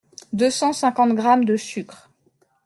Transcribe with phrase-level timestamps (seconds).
[0.33, 2.09] deux cent cinquantes grammes de sucre